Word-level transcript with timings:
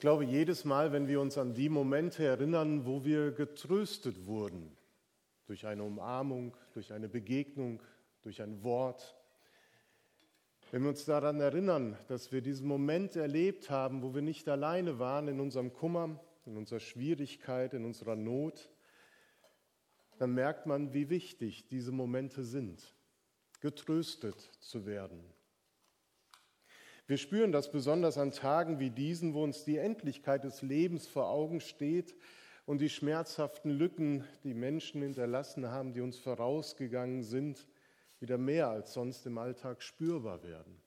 glaube, 0.00 0.24
jedes 0.24 0.64
Mal, 0.64 0.92
wenn 0.92 1.06
wir 1.06 1.20
uns 1.20 1.38
an 1.38 1.54
die 1.54 1.68
Momente 1.68 2.24
erinnern, 2.24 2.86
wo 2.86 3.04
wir 3.04 3.30
getröstet 3.32 4.26
wurden, 4.26 4.76
durch 5.46 5.66
eine 5.66 5.84
Umarmung, 5.84 6.56
durch 6.72 6.92
eine 6.92 7.08
Begegnung, 7.08 7.82
durch 8.22 8.42
ein 8.42 8.62
Wort, 8.64 9.14
wenn 10.70 10.82
wir 10.82 10.90
uns 10.90 11.04
daran 11.04 11.40
erinnern, 11.40 11.98
dass 12.06 12.30
wir 12.30 12.40
diesen 12.40 12.68
Moment 12.68 13.16
erlebt 13.16 13.70
haben, 13.70 14.02
wo 14.02 14.14
wir 14.14 14.22
nicht 14.22 14.48
alleine 14.48 14.98
waren 14.98 15.26
in 15.28 15.40
unserem 15.40 15.72
Kummer, 15.72 16.20
in 16.46 16.56
unserer 16.56 16.80
Schwierigkeit, 16.80 17.74
in 17.74 17.84
unserer 17.84 18.16
Not, 18.16 18.70
dann 20.18 20.32
merkt 20.32 20.66
man, 20.66 20.94
wie 20.94 21.10
wichtig 21.10 21.66
diese 21.66 21.92
Momente 21.92 22.44
sind, 22.44 22.94
getröstet 23.60 24.38
zu 24.60 24.86
werden. 24.86 25.24
Wir 27.10 27.16
spüren 27.16 27.50
das 27.50 27.72
besonders 27.72 28.18
an 28.18 28.30
Tagen 28.30 28.78
wie 28.78 28.90
diesen, 28.90 29.34
wo 29.34 29.42
uns 29.42 29.64
die 29.64 29.78
Endlichkeit 29.78 30.44
des 30.44 30.62
Lebens 30.62 31.08
vor 31.08 31.28
Augen 31.28 31.60
steht 31.60 32.14
und 32.66 32.80
die 32.80 32.88
schmerzhaften 32.88 33.72
Lücken, 33.72 34.22
die 34.44 34.54
Menschen 34.54 35.02
hinterlassen 35.02 35.66
haben, 35.72 35.92
die 35.92 36.02
uns 36.02 36.20
vorausgegangen 36.20 37.24
sind, 37.24 37.66
wieder 38.20 38.38
mehr 38.38 38.68
als 38.68 38.92
sonst 38.92 39.26
im 39.26 39.38
Alltag 39.38 39.82
spürbar 39.82 40.44
werden. 40.44 40.80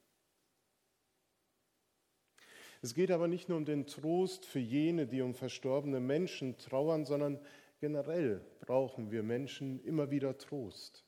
Es 2.82 2.94
geht 2.94 3.12
aber 3.12 3.28
nicht 3.28 3.50
nur 3.50 3.58
um 3.58 3.66
den 3.66 3.86
Trost 3.86 4.46
für 4.46 4.60
jene, 4.60 5.08
die 5.08 5.22
um 5.22 5.36
verstorbene 5.36 6.00
Menschen 6.00 6.58
trauern, 6.58 7.04
sondern 7.04 7.38
generell 7.82 8.40
brauchen 8.62 9.12
wir 9.12 9.24
Menschen 9.24 9.84
immer 9.84 10.10
wieder 10.10 10.38
Trost. 10.38 11.04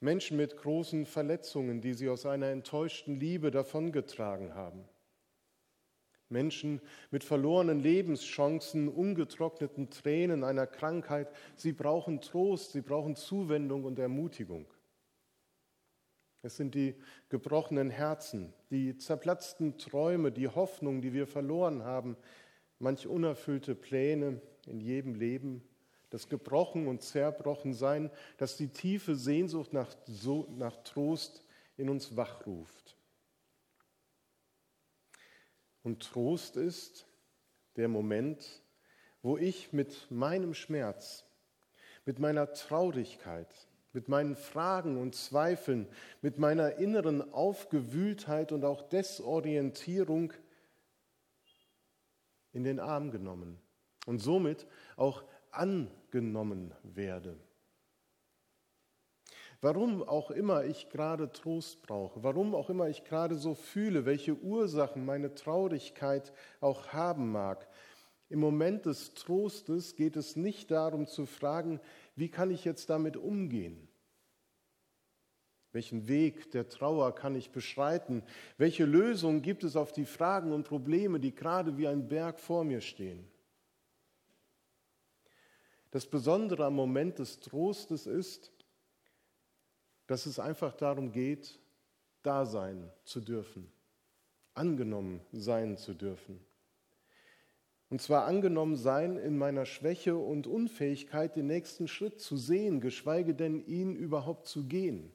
Menschen 0.00 0.36
mit 0.36 0.56
großen 0.56 1.06
Verletzungen, 1.06 1.80
die 1.80 1.94
sie 1.94 2.08
aus 2.08 2.26
einer 2.26 2.48
enttäuschten 2.48 3.18
Liebe 3.18 3.50
davongetragen 3.50 4.54
haben. 4.54 4.84
Menschen 6.28 6.80
mit 7.10 7.22
verlorenen 7.24 7.80
Lebenschancen, 7.80 8.88
ungetrockneten 8.88 9.90
Tränen 9.90 10.44
einer 10.44 10.66
Krankheit. 10.66 11.28
Sie 11.54 11.72
brauchen 11.72 12.20
Trost, 12.20 12.72
sie 12.72 12.80
brauchen 12.80 13.14
Zuwendung 13.14 13.84
und 13.84 13.98
Ermutigung. 13.98 14.66
Es 16.42 16.56
sind 16.56 16.74
die 16.74 16.94
gebrochenen 17.28 17.90
Herzen, 17.90 18.52
die 18.70 18.96
zerplatzten 18.96 19.78
Träume, 19.78 20.30
die 20.30 20.48
Hoffnung, 20.48 21.00
die 21.00 21.12
wir 21.12 21.26
verloren 21.26 21.82
haben, 21.82 22.16
manch 22.78 23.06
unerfüllte 23.06 23.74
Pläne 23.74 24.40
in 24.66 24.80
jedem 24.80 25.14
Leben 25.14 25.62
das 26.10 26.28
Gebrochen 26.28 26.86
und 26.86 27.02
Zerbrochen 27.02 27.74
sein, 27.74 28.10
dass 28.38 28.56
die 28.56 28.68
tiefe 28.68 29.16
Sehnsucht 29.16 29.72
nach, 29.72 29.94
so, 30.06 30.46
nach 30.56 30.76
Trost 30.84 31.42
in 31.76 31.88
uns 31.88 32.16
wachruft. 32.16 32.96
Und 35.82 36.02
Trost 36.02 36.56
ist 36.56 37.06
der 37.76 37.88
Moment, 37.88 38.62
wo 39.22 39.36
ich 39.36 39.72
mit 39.72 40.10
meinem 40.10 40.54
Schmerz, 40.54 41.24
mit 42.04 42.18
meiner 42.18 42.52
Traurigkeit, 42.52 43.48
mit 43.92 44.08
meinen 44.08 44.36
Fragen 44.36 45.00
und 45.00 45.14
Zweifeln, 45.14 45.88
mit 46.22 46.38
meiner 46.38 46.76
inneren 46.76 47.32
Aufgewühltheit 47.32 48.52
und 48.52 48.64
auch 48.64 48.82
Desorientierung 48.88 50.32
in 52.52 52.64
den 52.64 52.78
Arm 52.78 53.10
genommen 53.10 53.60
und 54.06 54.18
somit 54.20 54.66
auch 54.96 55.24
angenommen 55.58 56.74
werde. 56.82 57.36
Warum 59.60 60.02
auch 60.02 60.30
immer 60.30 60.64
ich 60.64 60.90
gerade 60.90 61.32
Trost 61.32 61.82
brauche, 61.82 62.22
warum 62.22 62.54
auch 62.54 62.68
immer 62.68 62.88
ich 62.88 63.04
gerade 63.04 63.36
so 63.36 63.54
fühle, 63.54 64.04
welche 64.04 64.36
Ursachen 64.36 65.04
meine 65.06 65.34
Traurigkeit 65.34 66.32
auch 66.60 66.88
haben 66.88 67.32
mag, 67.32 67.66
im 68.28 68.40
Moment 68.40 68.86
des 68.86 69.14
Trostes 69.14 69.94
geht 69.94 70.16
es 70.16 70.36
nicht 70.36 70.70
darum 70.70 71.06
zu 71.06 71.26
fragen, 71.26 71.80
wie 72.16 72.28
kann 72.28 72.50
ich 72.50 72.64
jetzt 72.64 72.90
damit 72.90 73.16
umgehen? 73.16 73.88
Welchen 75.72 76.08
Weg 76.08 76.50
der 76.50 76.68
Trauer 76.68 77.14
kann 77.14 77.36
ich 77.36 77.50
beschreiten? 77.50 78.22
Welche 78.56 78.84
Lösungen 78.84 79.42
gibt 79.42 79.62
es 79.62 79.76
auf 79.76 79.92
die 79.92 80.06
Fragen 80.06 80.52
und 80.52 80.64
Probleme, 80.64 81.20
die 81.20 81.34
gerade 81.34 81.76
wie 81.76 81.86
ein 81.86 82.08
Berg 82.08 82.40
vor 82.40 82.64
mir 82.64 82.80
stehen? 82.80 83.28
Das 85.90 86.06
Besondere 86.06 86.64
am 86.64 86.74
Moment 86.74 87.18
des 87.18 87.40
Trostes 87.40 88.06
ist, 88.06 88.52
dass 90.06 90.26
es 90.26 90.38
einfach 90.38 90.74
darum 90.74 91.12
geht, 91.12 91.58
da 92.22 92.44
sein 92.44 92.90
zu 93.04 93.20
dürfen, 93.20 93.70
angenommen 94.54 95.20
sein 95.32 95.76
zu 95.76 95.94
dürfen. 95.94 96.44
Und 97.88 98.02
zwar 98.02 98.24
angenommen 98.24 98.76
sein 98.76 99.16
in 99.16 99.38
meiner 99.38 99.64
Schwäche 99.64 100.16
und 100.16 100.48
Unfähigkeit, 100.48 101.36
den 101.36 101.46
nächsten 101.46 101.86
Schritt 101.86 102.20
zu 102.20 102.36
sehen, 102.36 102.80
geschweige 102.80 103.34
denn 103.34 103.64
ihn 103.64 103.94
überhaupt 103.94 104.48
zu 104.48 104.66
gehen. 104.66 105.12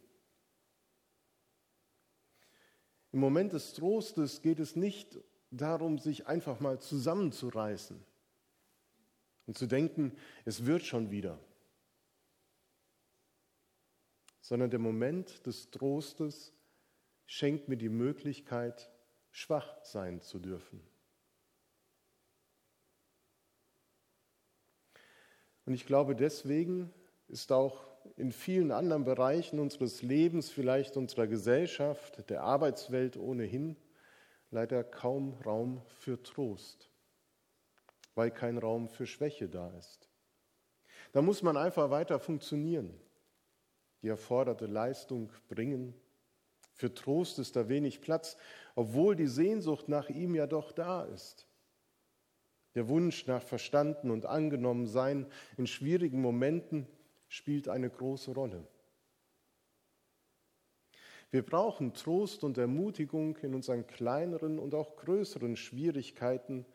Im 3.12 3.20
Moment 3.20 3.52
des 3.52 3.74
Trostes 3.74 4.42
geht 4.42 4.60
es 4.60 4.78
nicht 4.78 5.20
darum, 5.52 5.98
sich 6.00 6.28
einfach 6.28 6.62
mal 6.62 6.80
zusammenzureißen 6.80 8.02
und 9.52 9.58
zu 9.58 9.68
denken, 9.68 10.14
es 10.46 10.66
wird 10.66 10.82
schon 10.82 11.12
wieder, 11.12 11.38
sondern 14.40 14.70
der 14.70 14.80
Moment 14.80 15.46
des 15.46 15.70
Trostes 15.72 16.54
schenkt 17.26 17.68
mir 17.68 17.76
die 17.76 17.90
Möglichkeit, 17.90 18.90
schwach 19.30 19.84
sein 19.84 20.22
zu 20.22 20.40
dürfen. 20.40 20.82
Und 25.66 25.74
ich 25.74 25.86
glaube, 25.86 26.16
deswegen 26.16 26.94
ist 27.28 27.52
auch 27.52 27.84
in 28.16 28.32
vielen 28.32 28.72
anderen 28.72 29.04
Bereichen 29.04 29.60
unseres 29.60 30.02
Lebens, 30.02 30.50
vielleicht 30.50 30.96
unserer 30.96 31.28
Gesellschaft, 31.28 32.30
der 32.30 32.44
Arbeitswelt 32.44 33.18
ohnehin, 33.18 33.76
leider 34.50 34.86
kaum 34.86 35.34
Raum 35.44 35.82
für 35.90 36.24
Trost 36.24 36.91
weil 38.16 38.32
kein 38.32 38.58
Raum 38.58 38.90
für 38.90 39.06
Schwäche 39.06 39.48
da 39.48 39.70
ist. 39.78 40.10
Da 41.12 41.22
muss 41.22 41.42
man 41.42 41.58
einfach 41.58 41.90
weiter 41.90 42.20
funktionieren, 42.20 42.94
die 44.02 44.08
erforderte 44.08 44.66
Leistung 44.66 45.32
bringen. 45.50 45.94
Für 46.74 46.94
Trost 46.94 47.40
ist 47.40 47.56
da 47.56 47.70
wenig 47.70 48.02
Platz, 48.02 48.38
obwohl 48.76 49.16
die 49.16 49.28
Sehnsucht 49.28 49.90
nach 49.90 50.10
ihm 50.10 50.36
ja 50.36 50.48
doch 50.48 50.72
da 50.72 51.04
ist. 51.04 51.48
Der 52.76 52.88
Wunsch 52.88 53.28
nach 53.28 53.44
verstanden 53.44 54.12
und 54.12 54.26
angenommen 54.26 54.88
sein 54.88 55.28
in 55.58 55.68
schwierigen 55.68 56.22
Momenten 56.22 56.88
spielt 57.28 57.68
eine 57.68 57.90
große 57.90 58.32
Rolle. 58.32 58.66
Wir 61.32 61.46
brauchen 61.46 61.94
Trost 61.94 62.44
und 62.44 62.58
Ermutigung 62.58 63.38
in 63.38 63.56
unseren 63.56 63.88
kleineren 63.88 64.60
und 64.60 64.74
auch 64.76 64.98
größeren 64.98 65.56
Schwierigkeiten, 65.56 66.66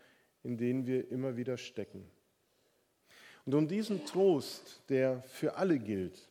in 0.46 0.56
denen 0.56 0.86
wir 0.86 1.10
immer 1.10 1.36
wieder 1.36 1.58
stecken. 1.58 2.08
Und 3.44 3.54
um 3.54 3.68
diesen 3.68 4.06
Trost, 4.06 4.80
der 4.88 5.22
für 5.24 5.56
alle 5.56 5.78
gilt, 5.78 6.28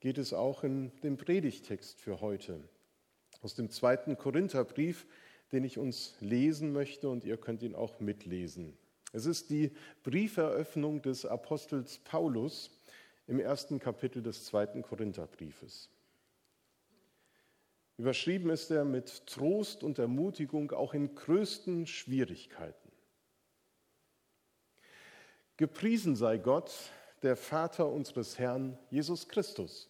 geht 0.00 0.16
es 0.16 0.32
auch 0.32 0.64
in 0.64 0.92
dem 1.02 1.16
Predigtext 1.16 2.00
für 2.00 2.20
heute. 2.20 2.60
Aus 3.42 3.54
dem 3.54 3.68
zweiten 3.68 4.16
Korintherbrief, 4.16 5.06
den 5.50 5.64
ich 5.64 5.76
uns 5.76 6.14
lesen 6.20 6.72
möchte 6.72 7.08
und 7.08 7.24
ihr 7.24 7.36
könnt 7.36 7.62
ihn 7.62 7.74
auch 7.74 8.00
mitlesen. 8.00 8.76
Es 9.12 9.26
ist 9.26 9.50
die 9.50 9.72
Brieferöffnung 10.04 11.02
des 11.02 11.26
Apostels 11.26 11.98
Paulus 11.98 12.70
im 13.26 13.40
ersten 13.40 13.78
Kapitel 13.78 14.22
des 14.22 14.44
zweiten 14.44 14.82
Korintherbriefes. 14.82 15.90
Überschrieben 18.02 18.50
ist 18.50 18.68
er 18.72 18.84
mit 18.84 19.28
Trost 19.28 19.84
und 19.84 20.00
Ermutigung 20.00 20.72
auch 20.72 20.92
in 20.92 21.14
größten 21.14 21.86
Schwierigkeiten. 21.86 22.90
Gepriesen 25.56 26.16
sei 26.16 26.38
Gott, 26.38 26.72
der 27.22 27.36
Vater 27.36 27.88
unseres 27.88 28.40
Herrn 28.40 28.76
Jesus 28.90 29.28
Christus. 29.28 29.88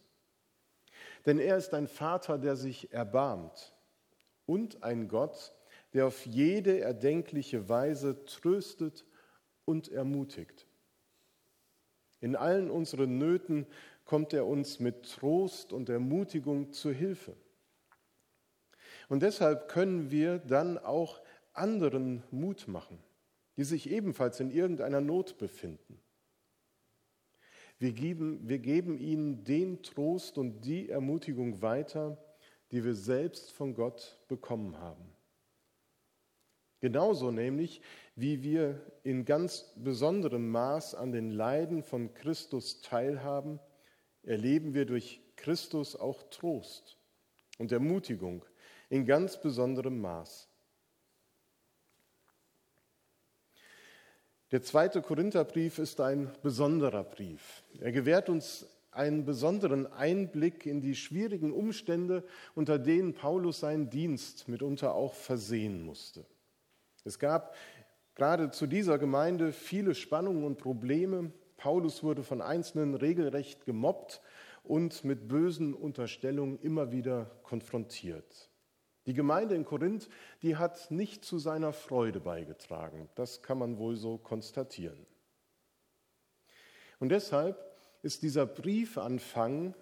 Denn 1.24 1.38
er 1.38 1.56
ist 1.56 1.72
ein 1.72 1.88
Vater, 1.88 2.36
der 2.36 2.56
sich 2.56 2.92
erbarmt 2.92 3.72
und 4.44 4.82
ein 4.82 5.08
Gott, 5.08 5.54
der 5.94 6.06
auf 6.06 6.26
jede 6.26 6.80
erdenkliche 6.80 7.70
Weise 7.70 8.26
tröstet 8.26 9.06
und 9.64 9.88
ermutigt. 9.88 10.66
In 12.20 12.36
allen 12.36 12.70
unseren 12.70 13.16
Nöten 13.16 13.66
kommt 14.04 14.34
er 14.34 14.44
uns 14.44 14.80
mit 14.80 15.10
Trost 15.10 15.72
und 15.72 15.88
Ermutigung 15.88 16.74
zu 16.74 16.92
Hilfe. 16.92 17.34
Und 19.12 19.22
deshalb 19.22 19.68
können 19.68 20.10
wir 20.10 20.38
dann 20.38 20.78
auch 20.78 21.20
anderen 21.52 22.22
Mut 22.30 22.66
machen, 22.66 22.98
die 23.58 23.64
sich 23.64 23.90
ebenfalls 23.90 24.40
in 24.40 24.50
irgendeiner 24.50 25.02
Not 25.02 25.36
befinden. 25.36 26.00
Wir 27.78 27.92
geben, 27.92 28.48
wir 28.48 28.58
geben 28.58 28.96
ihnen 28.96 29.44
den 29.44 29.82
Trost 29.82 30.38
und 30.38 30.62
die 30.62 30.88
Ermutigung 30.88 31.60
weiter, 31.60 32.16
die 32.70 32.82
wir 32.84 32.94
selbst 32.94 33.52
von 33.52 33.74
Gott 33.74 34.18
bekommen 34.28 34.78
haben. 34.78 35.12
Genauso 36.80 37.30
nämlich, 37.30 37.82
wie 38.16 38.42
wir 38.42 38.80
in 39.02 39.26
ganz 39.26 39.74
besonderem 39.76 40.48
Maß 40.48 40.94
an 40.94 41.12
den 41.12 41.28
Leiden 41.30 41.82
von 41.82 42.14
Christus 42.14 42.80
teilhaben, 42.80 43.60
erleben 44.22 44.72
wir 44.72 44.86
durch 44.86 45.20
Christus 45.36 45.96
auch 45.96 46.22
Trost 46.30 46.96
und 47.58 47.72
Ermutigung 47.72 48.46
in 48.92 49.06
ganz 49.06 49.40
besonderem 49.40 50.02
Maß. 50.02 50.50
Der 54.50 54.60
zweite 54.60 55.00
Korintherbrief 55.00 55.78
ist 55.78 55.98
ein 55.98 56.30
besonderer 56.42 57.02
Brief. 57.02 57.62
Er 57.80 57.90
gewährt 57.90 58.28
uns 58.28 58.66
einen 58.90 59.24
besonderen 59.24 59.90
Einblick 59.90 60.66
in 60.66 60.82
die 60.82 60.94
schwierigen 60.94 61.54
Umstände, 61.54 62.22
unter 62.54 62.78
denen 62.78 63.14
Paulus 63.14 63.60
seinen 63.60 63.88
Dienst 63.88 64.46
mitunter 64.46 64.94
auch 64.94 65.14
versehen 65.14 65.86
musste. 65.86 66.26
Es 67.02 67.18
gab 67.18 67.54
gerade 68.14 68.50
zu 68.50 68.66
dieser 68.66 68.98
Gemeinde 68.98 69.54
viele 69.54 69.94
Spannungen 69.94 70.44
und 70.44 70.58
Probleme. 70.58 71.32
Paulus 71.56 72.02
wurde 72.02 72.22
von 72.22 72.42
Einzelnen 72.42 72.94
regelrecht 72.94 73.64
gemobbt 73.64 74.20
und 74.62 75.02
mit 75.02 75.28
bösen 75.28 75.72
Unterstellungen 75.72 76.58
immer 76.58 76.92
wieder 76.92 77.30
konfrontiert. 77.42 78.51
Die 79.06 79.14
Gemeinde 79.14 79.54
in 79.54 79.64
Korinth, 79.64 80.08
die 80.42 80.56
hat 80.56 80.90
nicht 80.90 81.24
zu 81.24 81.38
seiner 81.38 81.72
Freude 81.72 82.20
beigetragen. 82.20 83.08
Das 83.14 83.42
kann 83.42 83.58
man 83.58 83.78
wohl 83.78 83.96
so 83.96 84.18
konstatieren. 84.18 85.06
Und 87.00 87.08
deshalb 87.08 87.58
ist 88.02 88.22
dieser 88.22 88.46
Briefanfang 88.46 89.74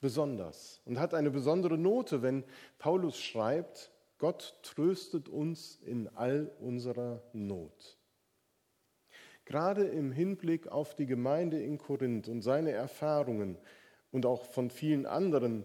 besonders 0.00 0.80
und 0.84 0.98
hat 0.98 1.14
eine 1.14 1.30
besondere 1.30 1.76
Note, 1.76 2.22
wenn 2.22 2.44
Paulus 2.78 3.20
schreibt, 3.20 3.90
Gott 4.18 4.58
tröstet 4.62 5.28
uns 5.28 5.76
in 5.76 6.08
all 6.08 6.50
unserer 6.60 7.22
Not. 7.32 7.98
Gerade 9.44 9.84
im 9.84 10.10
Hinblick 10.10 10.68
auf 10.68 10.94
die 10.94 11.06
Gemeinde 11.06 11.62
in 11.62 11.78
Korinth 11.78 12.28
und 12.28 12.42
seine 12.42 12.72
Erfahrungen 12.72 13.58
und 14.10 14.26
auch 14.26 14.46
von 14.46 14.70
vielen 14.70 15.06
anderen 15.06 15.64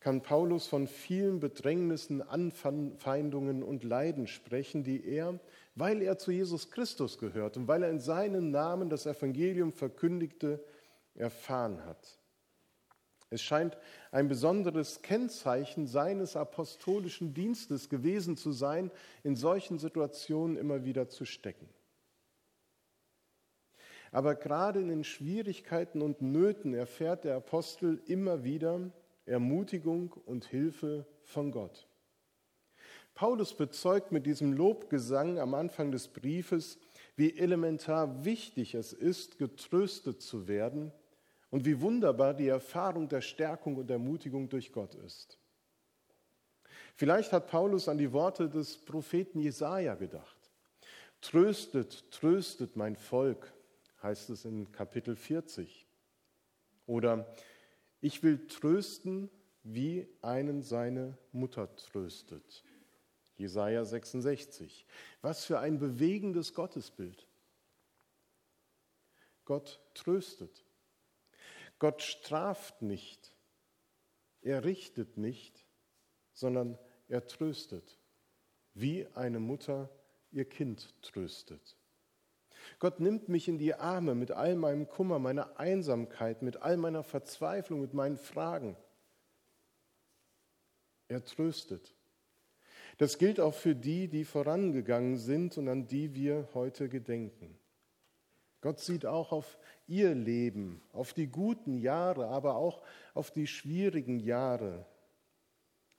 kann 0.00 0.22
Paulus 0.22 0.66
von 0.66 0.86
vielen 0.86 1.40
Bedrängnissen, 1.40 2.22
Anfeindungen 2.22 3.62
und 3.62 3.82
Leiden 3.82 4.26
sprechen, 4.26 4.84
die 4.84 5.04
er, 5.04 5.40
weil 5.74 6.02
er 6.02 6.18
zu 6.18 6.30
Jesus 6.30 6.70
Christus 6.70 7.18
gehört 7.18 7.56
und 7.56 7.66
weil 7.66 7.82
er 7.82 7.90
in 7.90 7.98
seinem 7.98 8.50
Namen 8.50 8.90
das 8.90 9.06
Evangelium 9.06 9.72
verkündigte, 9.72 10.64
erfahren 11.14 11.84
hat. 11.84 12.18
Es 13.30 13.42
scheint 13.42 13.76
ein 14.10 14.28
besonderes 14.28 15.02
Kennzeichen 15.02 15.86
seines 15.86 16.36
apostolischen 16.36 17.34
Dienstes 17.34 17.90
gewesen 17.90 18.36
zu 18.36 18.52
sein, 18.52 18.90
in 19.22 19.36
solchen 19.36 19.78
Situationen 19.78 20.56
immer 20.56 20.84
wieder 20.84 21.08
zu 21.08 21.24
stecken. 21.24 21.68
Aber 24.10 24.34
gerade 24.34 24.80
in 24.80 24.88
den 24.88 25.04
Schwierigkeiten 25.04 26.00
und 26.00 26.22
Nöten 26.22 26.72
erfährt 26.72 27.24
der 27.24 27.36
Apostel 27.36 28.00
immer 28.06 28.44
wieder 28.44 28.90
Ermutigung 29.28 30.12
und 30.12 30.44
Hilfe 30.44 31.06
von 31.22 31.52
Gott. 31.52 31.86
Paulus 33.14 33.54
bezeugt 33.54 34.12
mit 34.12 34.26
diesem 34.26 34.52
Lobgesang 34.52 35.38
am 35.38 35.54
Anfang 35.54 35.90
des 35.90 36.08
Briefes, 36.08 36.78
wie 37.16 37.36
elementar 37.36 38.24
wichtig 38.24 38.74
es 38.74 38.92
ist, 38.92 39.38
getröstet 39.38 40.22
zu 40.22 40.46
werden 40.46 40.92
und 41.50 41.64
wie 41.64 41.80
wunderbar 41.80 42.34
die 42.34 42.48
Erfahrung 42.48 43.08
der 43.08 43.20
Stärkung 43.20 43.76
und 43.76 43.90
Ermutigung 43.90 44.48
durch 44.48 44.72
Gott 44.72 44.94
ist. 44.94 45.38
Vielleicht 46.94 47.32
hat 47.32 47.48
Paulus 47.48 47.88
an 47.88 47.98
die 47.98 48.12
Worte 48.12 48.48
des 48.48 48.76
Propheten 48.78 49.40
Jesaja 49.40 49.94
gedacht. 49.94 50.36
Tröstet, 51.20 52.10
tröstet 52.12 52.76
mein 52.76 52.96
Volk, 52.96 53.52
heißt 54.02 54.30
es 54.30 54.44
in 54.44 54.70
Kapitel 54.70 55.16
40. 55.16 55.86
Oder 56.86 57.26
ich 58.00 58.22
will 58.22 58.46
trösten, 58.46 59.30
wie 59.62 60.08
einen 60.22 60.62
seine 60.62 61.18
Mutter 61.32 61.74
tröstet. 61.76 62.64
Jesaja 63.36 63.84
66. 63.84 64.86
Was 65.20 65.44
für 65.44 65.58
ein 65.60 65.78
bewegendes 65.78 66.54
Gottesbild. 66.54 67.26
Gott 69.44 69.80
tröstet. 69.94 70.64
Gott 71.78 72.02
straft 72.02 72.82
nicht, 72.82 73.32
er 74.40 74.64
richtet 74.64 75.16
nicht, 75.16 75.64
sondern 76.32 76.78
er 77.06 77.26
tröstet, 77.26 77.98
wie 78.74 79.06
eine 79.14 79.38
Mutter 79.38 79.88
ihr 80.30 80.44
Kind 80.44 80.94
tröstet. 81.02 81.77
Gott 82.78 83.00
nimmt 83.00 83.28
mich 83.28 83.48
in 83.48 83.58
die 83.58 83.74
Arme 83.74 84.14
mit 84.14 84.30
all 84.30 84.54
meinem 84.54 84.88
Kummer, 84.88 85.18
meiner 85.18 85.58
Einsamkeit, 85.58 86.42
mit 86.42 86.62
all 86.62 86.76
meiner 86.76 87.02
Verzweiflung, 87.02 87.80
mit 87.80 87.94
meinen 87.94 88.16
Fragen. 88.16 88.76
Er 91.08 91.24
tröstet. 91.24 91.94
Das 92.98 93.18
gilt 93.18 93.40
auch 93.40 93.54
für 93.54 93.74
die, 93.74 94.08
die 94.08 94.24
vorangegangen 94.24 95.16
sind 95.16 95.56
und 95.56 95.68
an 95.68 95.86
die 95.86 96.14
wir 96.14 96.48
heute 96.52 96.88
gedenken. 96.88 97.58
Gott 98.60 98.80
sieht 98.80 99.06
auch 99.06 99.30
auf 99.30 99.56
ihr 99.86 100.14
Leben, 100.14 100.82
auf 100.92 101.12
die 101.14 101.28
guten 101.28 101.78
Jahre, 101.78 102.26
aber 102.26 102.56
auch 102.56 102.82
auf 103.14 103.30
die 103.30 103.46
schwierigen 103.46 104.18
Jahre, 104.18 104.84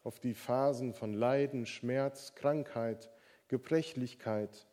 auf 0.04 0.20
die 0.20 0.34
Phasen 0.34 0.94
von 0.94 1.14
Leiden, 1.14 1.66
Schmerz, 1.66 2.36
Krankheit, 2.36 3.10
Gebrechlichkeit. 3.48 4.68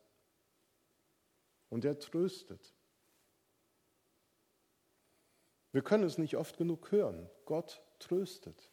Und 1.69 1.85
er 1.85 1.99
tröstet. 1.99 2.75
Wir 5.73 5.83
können 5.83 6.05
es 6.05 6.19
nicht 6.19 6.37
oft 6.37 6.57
genug 6.57 6.91
hören. 6.91 7.29
Gott 7.45 7.83
tröstet. 7.99 8.71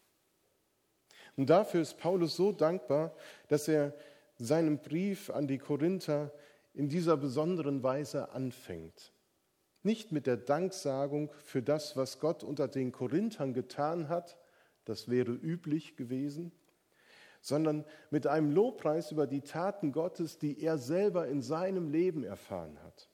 Und 1.36 1.50
dafür 1.50 1.82
ist 1.82 1.98
Paulus 1.98 2.36
so 2.36 2.52
dankbar, 2.52 3.16
dass 3.48 3.68
er 3.68 3.94
seinen 4.38 4.80
Brief 4.80 5.30
an 5.30 5.48
die 5.48 5.58
Korinther 5.58 6.32
in 6.74 6.90
dieser 6.90 7.18
besonderen 7.18 7.84
Weise 7.84 8.32
anfängt. 8.32 9.12
Nicht 9.84 10.12
mit 10.12 10.28
der 10.28 10.38
Danksagung 10.38 11.32
für 11.44 11.62
das, 11.62 11.98
was 11.98 12.20
Gott 12.20 12.44
unter 12.44 12.68
den 12.68 12.92
Korinthern 12.92 13.54
getan 13.54 14.08
hat, 14.08 14.38
das 14.86 15.10
wäre 15.10 15.32
üblich 15.32 15.96
gewesen, 15.96 16.52
sondern 17.44 17.84
mit 18.10 18.26
einem 18.26 18.52
Lobpreis 18.52 19.12
über 19.12 19.28
die 19.28 19.42
Taten 19.42 19.92
Gottes, 19.92 20.40
die 20.40 20.62
er 20.62 20.78
selber 20.78 21.28
in 21.28 21.42
seinem 21.42 21.90
Leben 21.90 22.24
erfahren 22.24 22.82
hat. 22.84 23.10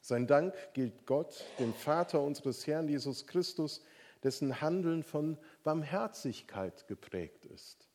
Sein 0.00 0.28
Dank 0.28 0.54
gilt 0.72 1.04
Gott, 1.04 1.44
dem 1.58 1.74
Vater 1.74 2.22
unseres 2.22 2.64
Herrn 2.64 2.88
Jesus 2.88 3.26
Christus, 3.26 3.82
dessen 4.22 4.60
Handeln 4.60 5.02
von 5.02 5.36
Barmherzigkeit 5.64 6.86
geprägt 6.86 7.44
ist. 7.44 7.88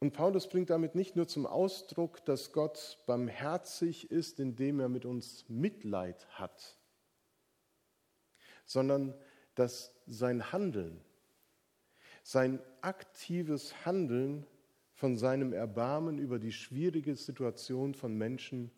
Und 0.00 0.12
Paulus 0.12 0.48
bringt 0.48 0.70
damit 0.70 0.96
nicht 0.96 1.14
nur 1.14 1.28
zum 1.28 1.46
Ausdruck, 1.46 2.24
dass 2.24 2.52
Gott 2.52 2.98
barmherzig 3.06 4.10
ist, 4.10 4.40
indem 4.40 4.80
er 4.80 4.88
mit 4.88 5.04
uns 5.04 5.48
Mitleid 5.48 6.26
hat, 6.30 6.76
sondern 8.66 9.14
dass 9.54 9.94
sein 10.06 10.52
Handeln, 10.52 11.00
sein 12.24 12.58
aktives 12.80 13.84
Handeln 13.84 14.46
von 14.94 15.16
seinem 15.16 15.52
Erbarmen 15.52 16.18
über 16.18 16.38
die 16.38 16.52
schwierige 16.52 17.14
Situation 17.14 17.94
von 17.94 18.16
Menschen 18.16 18.70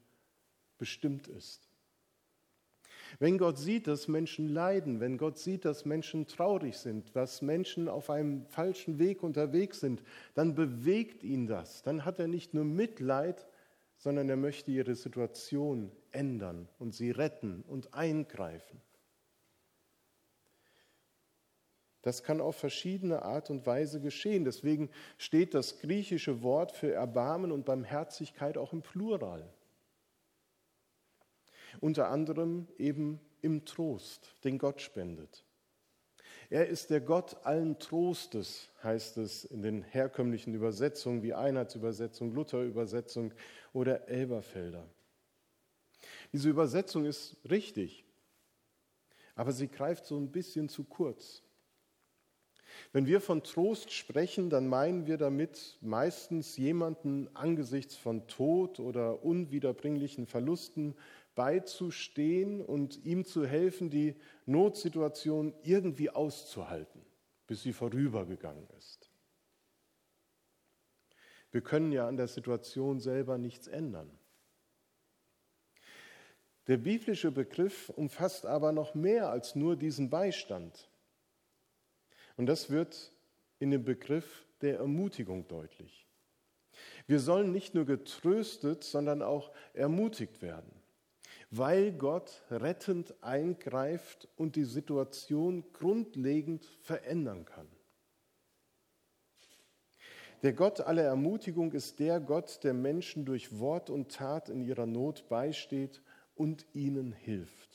bestimmt 0.79 1.29
ist. 1.29 1.71
Wenn 3.21 3.39
Gott 3.39 3.57
sieht, 3.57 3.87
dass 3.87 4.09
Menschen 4.09 4.49
leiden, 4.49 4.99
wenn 4.99 5.17
Gott 5.17 5.39
sieht, 5.39 5.65
dass 5.65 5.85
Menschen 5.85 6.27
traurig 6.27 6.77
sind, 6.77 7.15
dass 7.15 7.41
Menschen 7.41 7.89
auf 7.89 8.11
einem 8.11 8.47
falschen 8.47 8.99
Weg 8.99 9.23
unterwegs 9.23 9.79
sind, 9.79 10.03
dann 10.35 10.57
bewegt 10.57 11.23
ihn 11.23 11.47
das. 11.47 11.83
Dann 11.83 12.05
hat 12.05 12.19
er 12.19 12.27
nicht 12.27 12.53
nur 12.53 12.65
Mitleid, 12.65 13.47
sondern 13.97 14.29
er 14.29 14.37
möchte 14.37 14.73
ihre 14.73 14.97
Situation 14.97 15.93
ändern 16.11 16.69
und 16.81 16.95
sie 16.95 17.13
retten 17.13 17.63
und 17.69 17.95
eingreifen. 17.95 18.83
Das 22.07 22.23
kann 22.23 22.41
auf 22.41 22.55
verschiedene 22.55 23.23
Art 23.23 23.51
und 23.51 23.67
Weise 23.67 24.01
geschehen. 24.01 24.45
Deswegen 24.45 24.91
steht 25.19 25.55
das 25.55 25.81
griechische 25.81 26.43
Wort 26.43 26.71
für 26.71 26.93
Erbarmen 26.93 27.51
und 27.51 27.65
Barmherzigkeit 27.65 28.57
auch 28.57 28.73
im 28.73 28.83
Plural 28.83 29.53
unter 31.81 32.09
anderem 32.09 32.69
eben 32.79 33.21
im 33.43 33.65
Trost, 33.65 34.35
den 34.45 34.59
Gott 34.59 34.81
spendet. 34.81 35.45
Er 36.49 36.69
ist 36.69 36.91
der 36.91 37.01
Gott 37.01 37.45
allen 37.45 37.79
Trostes, 37.79 38.69
heißt 38.83 39.17
es 39.19 39.45
in 39.45 39.63
den 39.63 39.83
herkömmlichen 39.83 40.55
Übersetzungen 40.55 41.23
wie 41.23 41.35
Einheitsübersetzung, 41.35 42.33
Lutherübersetzung 42.33 43.33
oder 43.73 44.09
Elberfelder. 44.09 44.89
Diese 46.33 46.49
Übersetzung 46.49 47.05
ist 47.05 47.37
richtig, 47.51 48.05
aber 49.35 49.51
sie 49.53 49.67
greift 49.69 50.07
so 50.07 50.17
ein 50.17 50.31
bisschen 50.31 50.69
zu 50.69 50.85
kurz. 50.85 51.43
Wenn 52.93 53.07
wir 53.07 53.21
von 53.21 53.43
Trost 53.43 53.93
sprechen, 53.93 54.51
dann 54.51 54.69
meinen 54.69 55.07
wir 55.07 55.19
damit 55.19 55.79
meistens 55.81 56.57
jemanden 56.57 57.29
angesichts 57.35 57.97
von 57.97 58.27
Tod 58.27 58.81
oder 58.81 59.25
unwiederbringlichen 59.25 60.27
Verlusten 60.27 60.95
beizustehen 61.35 62.61
und 62.61 63.05
ihm 63.05 63.25
zu 63.25 63.47
helfen, 63.47 63.91
die 63.91 64.17
Notsituation 64.47 65.55
irgendwie 65.63 66.11
auszuhalten, 66.11 67.03
bis 67.47 67.63
sie 67.63 67.73
vorübergegangen 67.73 68.67
ist. 68.79 69.11
Wir 71.53 71.61
können 71.61 71.93
ja 71.93 72.09
an 72.09 72.17
der 72.17 72.29
Situation 72.29 73.01
selber 73.01 73.39
nichts 73.39 73.67
ändern. 73.67 74.11
Der 76.67 76.79
biblische 76.79 77.31
Begriff 77.31 77.91
umfasst 77.91 78.45
aber 78.45 78.73
noch 78.73 78.95
mehr 78.95 79.31
als 79.31 79.55
nur 79.55 79.77
diesen 79.77 80.11
Beistand. 80.11 80.89
Und 82.37 82.47
das 82.47 82.71
wird 82.71 83.13
in 83.59 83.71
dem 83.71 83.85
Begriff 83.85 84.47
der 84.61 84.79
Ermutigung 84.79 85.47
deutlich. 85.49 86.07
Wir 87.07 87.21
sollen 87.21 87.53
nicht 87.53 87.75
nur 87.75 87.87
getröstet, 87.87 88.85
sondern 88.85 89.23
auch 89.23 89.53
ermutigt 89.73 90.43
werden, 90.43 90.71
weil 91.51 91.93
Gott 91.93 92.43
rettend 92.51 93.15
eingreift 93.23 94.29
und 94.37 94.57
die 94.57 94.65
Situation 94.65 95.65
grundlegend 95.73 96.65
verändern 96.83 97.45
kann. 97.45 97.69
Der 100.43 100.53
Gott 100.53 100.81
aller 100.81 101.03
Ermutigung 101.03 101.73
ist 101.73 101.99
der 101.99 102.21
Gott, 102.21 102.63
der 102.63 102.75
Menschen 102.75 103.25
durch 103.25 103.59
Wort 103.59 103.89
und 103.89 104.13
Tat 104.13 104.49
in 104.51 104.61
ihrer 104.61 104.87
Not 104.87 105.29
beisteht 105.29 106.03
und 106.35 106.67
ihnen 106.75 107.13
hilft. 107.13 107.66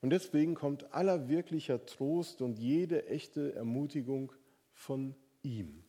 Und 0.00 0.10
deswegen 0.10 0.54
kommt 0.54 0.92
aller 0.92 1.28
wirklicher 1.28 1.84
Trost 1.84 2.40
und 2.40 2.58
jede 2.58 3.06
echte 3.06 3.54
Ermutigung 3.54 4.32
von 4.72 5.16
ihm. 5.42 5.84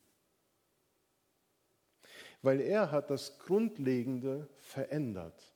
Weil 2.41 2.61
er 2.61 2.91
hat 2.91 3.11
das 3.11 3.37
Grundlegende 3.37 4.49
verändert, 4.57 5.53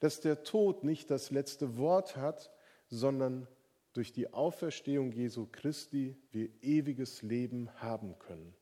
dass 0.00 0.20
der 0.20 0.42
Tod 0.42 0.84
nicht 0.84 1.10
das 1.10 1.30
letzte 1.30 1.76
Wort 1.76 2.16
hat, 2.16 2.50
sondern 2.88 3.46
durch 3.92 4.12
die 4.12 4.32
Auferstehung 4.32 5.12
Jesu 5.12 5.46
Christi 5.50 6.16
wir 6.30 6.48
ewiges 6.62 7.22
Leben 7.22 7.70
haben 7.82 8.18
können. 8.18 8.54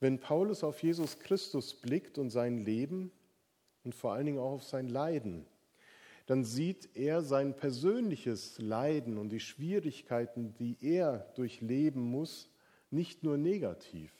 Wenn 0.00 0.18
Paulus 0.18 0.64
auf 0.64 0.82
Jesus 0.82 1.18
Christus 1.20 1.74
blickt 1.74 2.18
und 2.18 2.30
sein 2.30 2.58
Leben 2.58 3.12
und 3.84 3.94
vor 3.94 4.12
allen 4.12 4.26
Dingen 4.26 4.38
auch 4.38 4.52
auf 4.52 4.64
sein 4.64 4.88
Leiden, 4.88 5.46
dann 6.26 6.44
sieht 6.44 6.96
er 6.96 7.22
sein 7.22 7.56
persönliches 7.56 8.58
Leiden 8.58 9.18
und 9.18 9.30
die 9.30 9.40
Schwierigkeiten, 9.40 10.54
die 10.54 10.76
er 10.80 11.30
durchleben 11.34 12.02
muss, 12.02 12.48
nicht 12.90 13.22
nur 13.22 13.36
negativ, 13.36 14.12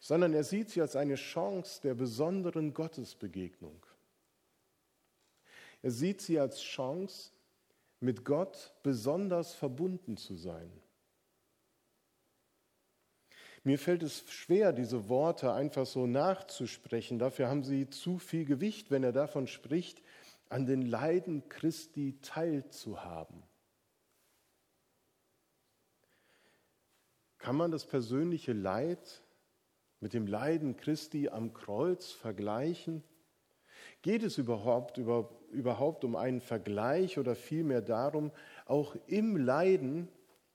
sondern 0.00 0.32
er 0.32 0.44
sieht 0.44 0.70
sie 0.70 0.80
als 0.80 0.96
eine 0.96 1.16
Chance 1.16 1.80
der 1.82 1.94
besonderen 1.94 2.72
Gottesbegegnung. 2.72 3.84
Er 5.82 5.90
sieht 5.90 6.20
sie 6.20 6.38
als 6.38 6.60
Chance, 6.60 7.32
mit 8.00 8.24
Gott 8.24 8.72
besonders 8.82 9.54
verbunden 9.54 10.16
zu 10.16 10.34
sein. 10.34 10.70
Mir 13.64 13.78
fällt 13.78 14.02
es 14.02 14.24
schwer, 14.28 14.72
diese 14.72 15.08
Worte 15.08 15.52
einfach 15.52 15.86
so 15.86 16.06
nachzusprechen. 16.06 17.18
Dafür 17.18 17.48
haben 17.48 17.62
sie 17.62 17.88
zu 17.88 18.18
viel 18.18 18.44
Gewicht, 18.44 18.90
wenn 18.90 19.04
er 19.04 19.12
davon 19.12 19.46
spricht, 19.46 20.02
an 20.48 20.66
den 20.66 20.82
Leiden 20.82 21.48
Christi 21.48 22.18
teilzuhaben. 22.22 23.42
Kann 27.38 27.56
man 27.56 27.70
das 27.70 27.86
persönliche 27.86 28.52
Leid 28.52 29.22
mit 30.00 30.12
dem 30.12 30.26
Leiden 30.26 30.76
Christi 30.76 31.28
am 31.28 31.52
Kreuz 31.52 32.10
vergleichen? 32.10 33.04
Geht 34.02 34.24
es 34.24 34.38
überhaupt, 34.38 34.98
über, 34.98 35.30
überhaupt 35.50 36.04
um 36.04 36.16
einen 36.16 36.40
Vergleich 36.40 37.18
oder 37.18 37.36
vielmehr 37.36 37.80
darum, 37.80 38.32
auch 38.66 38.96
im 39.06 39.36
Leiden 39.36 40.08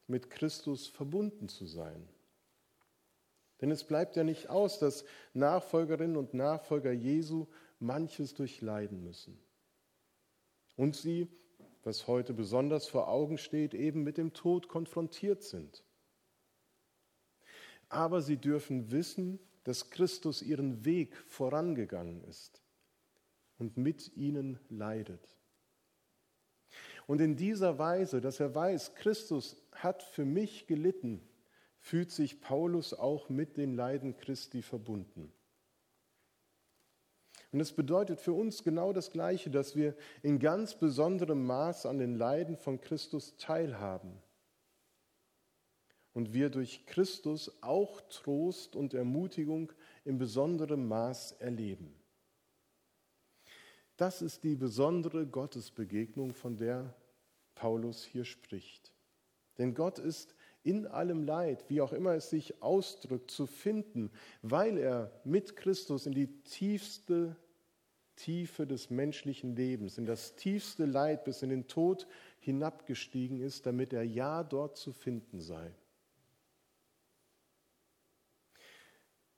mit 0.07 0.29
Christus 0.29 0.87
verbunden 0.87 1.47
zu 1.47 1.65
sein? 1.65 2.07
Denn 3.61 3.71
es 3.71 3.83
bleibt 3.83 4.15
ja 4.15 4.23
nicht 4.23 4.49
aus, 4.49 4.79
dass 4.79 5.03
Nachfolgerinnen 5.33 6.17
und 6.17 6.33
Nachfolger 6.33 6.91
Jesu 6.91 7.47
manches 7.79 8.33
durchleiden 8.33 9.03
müssen. 9.03 9.39
Und 10.75 10.95
sie, 10.95 11.27
was 11.83 12.07
heute 12.07 12.33
besonders 12.33 12.87
vor 12.87 13.07
Augen 13.07 13.37
steht, 13.37 13.73
eben 13.73 14.03
mit 14.03 14.17
dem 14.17 14.33
Tod 14.33 14.67
konfrontiert 14.67 15.43
sind. 15.43 15.83
Aber 17.89 18.21
sie 18.21 18.37
dürfen 18.37 18.91
wissen, 18.91 19.39
dass 19.63 19.89
Christus 19.89 20.41
ihren 20.41 20.85
Weg 20.85 21.15
vorangegangen 21.25 22.23
ist 22.25 22.61
und 23.57 23.77
mit 23.77 24.15
ihnen 24.15 24.59
leidet. 24.69 25.37
Und 27.07 27.21
in 27.21 27.35
dieser 27.35 27.79
Weise, 27.79 28.21
dass 28.21 28.39
er 28.39 28.53
weiß, 28.53 28.95
Christus 28.95 29.55
hat 29.71 30.03
für 30.03 30.25
mich 30.25 30.67
gelitten, 30.67 31.21
fühlt 31.88 32.12
sich 32.12 32.41
Paulus 32.41 32.94
auch 32.94 33.29
mit 33.29 33.56
den 33.56 33.74
Leiden 33.74 34.17
Christi 34.17 34.62
verbunden. 34.62 35.32
Und 37.53 37.62
es 37.62 37.72
bedeutet 37.72 38.20
für 38.20 38.34
uns 38.34 38.63
genau 38.63 38.91
das 38.91 39.10
Gleiche, 39.12 39.50
dass 39.50 39.75
wir 39.77 39.96
in 40.22 40.38
ganz 40.38 40.77
besonderem 40.77 41.46
Maß 41.46 41.86
an 41.86 41.98
den 41.98 42.15
Leiden 42.15 42.58
von 42.58 42.82
Christus 42.82 43.38
teilhaben. 43.38 44.22
Und 46.13 46.34
wir 46.34 46.50
durch 46.50 46.86
Christus 46.88 47.63
auch 47.63 48.01
Trost 48.10 48.75
und 48.75 48.94
Ermutigung 48.94 49.72
in 50.03 50.17
besonderem 50.17 50.89
Maß 50.89 51.34
erleben. 51.34 51.96
Das 53.96 54.22
ist 54.22 54.44
die 54.44 54.56
besondere 54.56 55.25
Gottesbegegnung, 55.25 56.34
von 56.34 56.58
der 56.58 56.94
Paulus 57.56 58.03
hier 58.03 58.25
spricht. 58.25 58.91
Denn 59.58 59.74
Gott 59.74 60.00
ist 60.00 60.36
in 60.67 60.86
allem 60.86 61.24
Leid, 61.24 61.63
wie 61.69 61.79
auch 61.79 61.93
immer 61.93 62.12
es 62.12 62.29
sich 62.29 62.62
ausdrückt, 62.62 63.31
zu 63.31 63.47
finden, 63.47 64.12
weil 64.41 64.77
er 64.77 65.09
mit 65.24 65.55
Christus 65.55 66.05
in 66.05 66.12
die 66.12 66.27
tiefste 66.43 67.38
Tiefe 68.17 68.67
des 68.67 68.89
menschlichen 68.89 69.55
Lebens, 69.55 69.97
in 69.97 70.05
das 70.05 70.36
tiefste 70.36 70.83
Leid 70.83 71.24
bis 71.24 71.41
in 71.41 71.51
den 71.51 71.67
Tod 71.67 72.05
hinabgestiegen 72.41 73.39
ist, 73.39 73.65
damit 73.65 73.93
er 73.93 74.03
ja 74.03 74.43
dort 74.43 74.75
zu 74.75 74.91
finden 74.91 75.39
sei. 75.39 75.74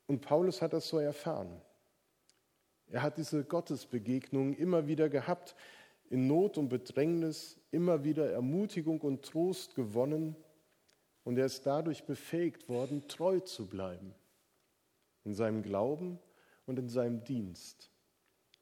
Und 0.07 0.21
Paulus 0.21 0.63
hat 0.63 0.74
das 0.74 0.88
so 0.88 0.98
erfahren. 0.98 1.62
Er 2.88 3.03
hat 3.03 3.19
diese 3.19 3.43
Gottesbegegnungen 3.43 4.55
immer 4.55 4.88
wieder 4.88 5.09
gehabt, 5.09 5.55
in 6.09 6.25
Not 6.25 6.57
und 6.57 6.69
Bedrängnis 6.69 7.59
immer 7.69 8.03
wieder 8.03 8.31
Ermutigung 8.31 9.00
und 9.01 9.21
Trost 9.21 9.75
gewonnen 9.75 10.36
und 11.29 11.38
er 11.38 11.45
ist 11.45 11.63
dadurch 11.67 12.05
befähigt 12.05 12.69
worden, 12.69 13.07
treu 13.07 13.39
zu 13.39 13.67
bleiben 13.67 14.15
in 15.25 15.36
seinem 15.36 15.62
Glauben 15.62 16.17
und 16.65 16.79
in 16.79 16.89
seinem 16.89 17.24
Dienst 17.24 17.91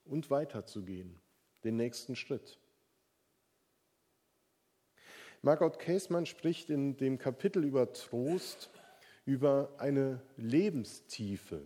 und 0.03 0.29
weiterzugehen, 0.29 1.17
den 1.63 1.77
nächsten 1.77 2.17
Schritt. 2.17 2.59
Margot 5.41 5.79
Käßmann 5.79 6.25
spricht 6.25 6.69
in 6.69 6.97
dem 6.97 7.17
Kapitel 7.17 7.63
über 7.63 7.93
Trost 7.93 8.69
über 9.23 9.73
eine 9.77 10.21
Lebenstiefe, 10.35 11.61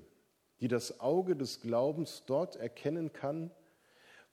die 0.59 0.67
das 0.67 0.99
Auge 0.99 1.35
des 1.35 1.61
Glaubens 1.61 2.25
dort 2.27 2.57
erkennen 2.57 3.11
kann, 3.11 3.49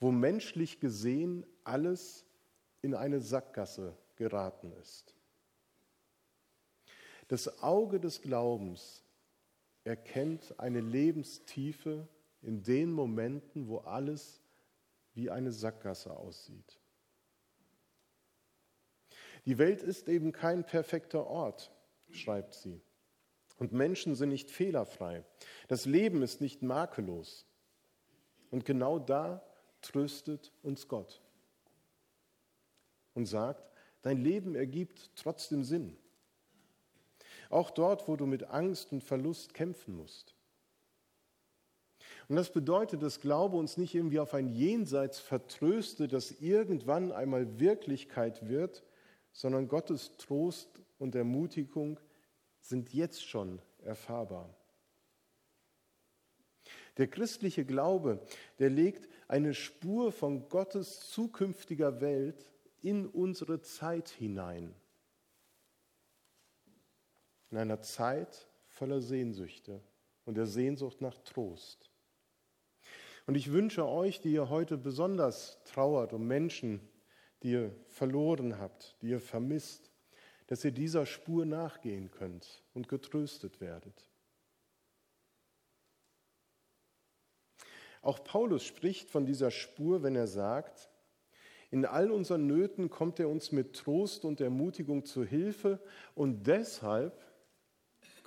wo 0.00 0.10
menschlich 0.10 0.80
gesehen 0.80 1.46
alles 1.64 2.26
in 2.82 2.94
eine 2.94 3.22
Sackgasse 3.22 3.96
geraten 4.16 4.70
ist. 4.82 5.17
Das 7.28 7.62
Auge 7.62 8.00
des 8.00 8.22
Glaubens 8.22 9.04
erkennt 9.84 10.58
eine 10.58 10.80
Lebenstiefe 10.80 12.08
in 12.42 12.62
den 12.62 12.92
Momenten, 12.92 13.68
wo 13.68 13.78
alles 13.78 14.42
wie 15.14 15.30
eine 15.30 15.52
Sackgasse 15.52 16.16
aussieht. 16.16 16.78
Die 19.44 19.58
Welt 19.58 19.82
ist 19.82 20.08
eben 20.08 20.32
kein 20.32 20.64
perfekter 20.64 21.26
Ort, 21.26 21.72
schreibt 22.10 22.54
sie. 22.54 22.80
Und 23.56 23.72
Menschen 23.72 24.14
sind 24.14 24.28
nicht 24.28 24.50
fehlerfrei. 24.50 25.24
Das 25.68 25.84
Leben 25.84 26.22
ist 26.22 26.40
nicht 26.40 26.62
makellos. 26.62 27.46
Und 28.50 28.64
genau 28.64 28.98
da 28.98 29.42
tröstet 29.82 30.52
uns 30.62 30.88
Gott 30.88 31.20
und 33.14 33.26
sagt, 33.26 33.70
dein 34.02 34.18
Leben 34.18 34.54
ergibt 34.54 35.10
trotzdem 35.16 35.64
Sinn. 35.64 35.96
Auch 37.50 37.70
dort, 37.70 38.08
wo 38.08 38.16
du 38.16 38.26
mit 38.26 38.44
Angst 38.44 38.92
und 38.92 39.02
Verlust 39.02 39.54
kämpfen 39.54 39.96
musst. 39.96 40.34
Und 42.28 42.36
das 42.36 42.52
bedeutet, 42.52 43.02
dass 43.02 43.20
Glaube 43.20 43.56
uns 43.56 43.78
nicht 43.78 43.94
irgendwie 43.94 44.20
auf 44.20 44.34
ein 44.34 44.48
Jenseits 44.48 45.18
vertröstet, 45.18 46.12
das 46.12 46.30
irgendwann 46.40 47.10
einmal 47.10 47.58
Wirklichkeit 47.58 48.48
wird, 48.48 48.84
sondern 49.32 49.68
Gottes 49.68 50.16
Trost 50.18 50.68
und 50.98 51.14
Ermutigung 51.14 51.98
sind 52.60 52.92
jetzt 52.92 53.24
schon 53.24 53.62
erfahrbar. 53.78 54.54
Der 56.98 57.06
christliche 57.06 57.64
Glaube, 57.64 58.20
der 58.58 58.70
legt 58.70 59.08
eine 59.28 59.54
Spur 59.54 60.12
von 60.12 60.48
Gottes 60.48 61.08
zukünftiger 61.10 62.00
Welt 62.00 62.50
in 62.82 63.06
unsere 63.06 63.60
Zeit 63.62 64.08
hinein. 64.08 64.74
In 67.50 67.58
einer 67.58 67.80
Zeit 67.80 68.48
voller 68.66 69.00
Sehnsüchte 69.00 69.80
und 70.24 70.36
der 70.36 70.46
Sehnsucht 70.46 71.00
nach 71.00 71.16
Trost. 71.18 71.90
Und 73.26 73.34
ich 73.34 73.52
wünsche 73.52 73.86
euch, 73.86 74.20
die 74.20 74.32
ihr 74.32 74.48
heute 74.48 74.78
besonders 74.78 75.62
trauert 75.64 76.12
um 76.12 76.26
Menschen, 76.26 76.80
die 77.42 77.52
ihr 77.52 77.76
verloren 77.88 78.58
habt, 78.58 78.96
die 79.02 79.08
ihr 79.08 79.20
vermisst, 79.20 79.90
dass 80.46 80.64
ihr 80.64 80.72
dieser 80.72 81.06
Spur 81.06 81.44
nachgehen 81.44 82.10
könnt 82.10 82.64
und 82.74 82.88
getröstet 82.88 83.60
werdet. 83.60 84.10
Auch 88.00 88.24
Paulus 88.24 88.64
spricht 88.64 89.10
von 89.10 89.26
dieser 89.26 89.50
Spur, 89.50 90.02
wenn 90.02 90.16
er 90.16 90.26
sagt, 90.26 90.88
in 91.70 91.84
all 91.84 92.10
unseren 92.10 92.46
Nöten 92.46 92.88
kommt 92.88 93.20
er 93.20 93.28
uns 93.28 93.52
mit 93.52 93.76
Trost 93.76 94.24
und 94.24 94.40
Ermutigung 94.40 95.04
zu 95.04 95.22
Hilfe 95.22 95.82
und 96.14 96.46
deshalb 96.46 97.22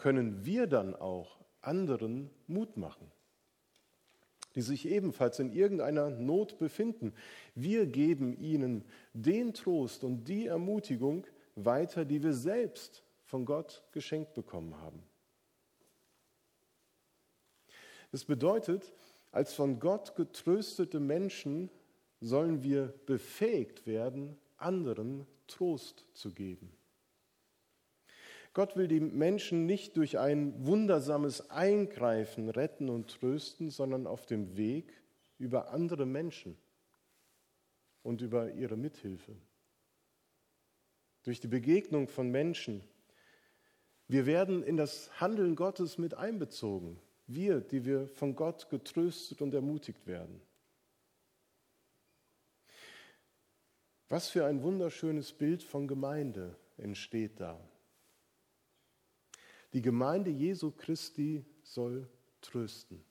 können 0.02 0.44
wir 0.44 0.66
dann 0.66 0.96
auch 0.96 1.38
anderen 1.62 2.32
Mut 2.48 2.76
machen, 2.76 3.12
die 4.56 4.64
sich 4.64 4.88
ebenfalls 4.88 5.38
in 5.38 5.52
irgendeiner 5.52 6.10
Not 6.10 6.58
befinden. 6.58 7.14
Wir 7.54 7.86
geben 7.86 8.34
ihnen 8.34 8.84
den 9.14 9.54
Trost 9.54 10.04
und 10.04 10.24
die 10.24 10.48
Ermutigung 10.48 11.28
weiter, 11.56 12.04
die 12.04 12.24
wir 12.24 12.34
selbst 12.34 13.04
von 13.26 13.46
Gott 13.46 13.84
geschenkt 13.92 14.34
bekommen 14.34 14.76
haben. 14.82 15.04
Das 18.12 18.26
bedeutet, 18.26 18.92
als 19.32 19.54
von 19.54 19.80
Gott 19.80 20.16
getröstete 20.16 21.00
Menschen 21.00 21.70
sollen 22.20 22.64
wir 22.64 22.92
befähigt 23.06 23.86
werden, 23.86 24.36
anderen 24.58 25.28
Trost 25.46 26.08
zu 26.14 26.32
geben. 26.34 26.74
Gott 28.54 28.76
will 28.76 28.88
die 28.88 29.00
Menschen 29.00 29.66
nicht 29.66 29.96
durch 29.96 30.20
ein 30.20 30.66
wundersames 30.66 31.50
Eingreifen 31.50 32.50
retten 32.50 32.90
und 32.90 33.10
trösten, 33.10 33.70
sondern 33.70 34.08
auf 34.08 34.26
dem 34.26 34.58
Weg 34.58 34.92
über 35.38 35.72
andere 35.72 36.06
Menschen 36.06 36.58
und 38.04 38.22
über 38.22 38.52
ihre 38.52 38.76
Mithilfe. 38.76 39.36
Durch 41.24 41.40
die 41.40 41.48
Begegnung 41.48 42.08
von 42.08 42.30
Menschen. 42.30 42.84
Wir 44.08 44.26
werden 44.26 44.64
in 44.64 44.76
das 44.76 45.22
Handeln 45.22 45.56
Gottes 45.56 45.98
mit 45.98 46.16
einbezogen. 46.16 47.00
Wir, 47.28 47.62
die 47.62 47.86
wir 47.86 48.08
von 48.08 48.36
Gott 48.36 48.70
getröstet 48.70 49.42
und 49.42 49.54
ermutigt 49.54 50.06
werden. 50.08 50.42
Was 54.10 54.28
für 54.28 54.46
ein 54.46 54.62
wunderschönes 54.62 55.32
Bild 55.32 55.64
von 55.64 55.88
Gemeinde 55.88 56.58
entsteht 56.76 57.40
da. 57.40 57.71
Die 59.74 59.82
Gemeinde 59.82 60.30
Jesu 60.30 60.72
Christi 60.72 61.46
soll 61.64 62.10
trösten. 62.42 63.04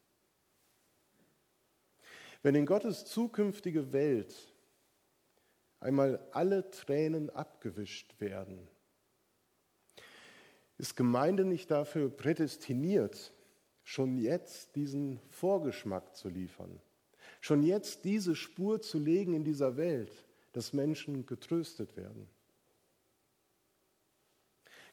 Wenn 2.43 2.55
in 2.55 2.67
Gottes 2.67 3.05
zukünftige 3.05 3.93
Welt 3.93 4.35
einmal 5.79 6.27
alle 6.33 6.71
Tränen 6.71 7.31
abgewischt 7.31 8.21
werden, 8.21 8.69
ist 10.79 10.97
Gemeinde 10.97 11.45
nicht 11.45 11.71
dafür 11.71 12.09
prädestiniert, 12.09 13.33
schon 13.83 14.17
jetzt 14.19 14.77
diesen 14.77 15.21
Vorgeschmack 15.29 16.17
zu 16.17 16.29
liefern, 16.29 16.81
schon 17.41 17.63
jetzt 17.63 18.05
diese 18.05 18.35
Spur 18.35 18.81
zu 18.81 18.99
legen 18.99 19.35
in 19.35 19.45
dieser 19.45 19.77
Welt, 19.77 20.13
dass 20.53 20.73
Menschen 20.73 21.27
getröstet 21.27 21.97
werden. 21.97 22.29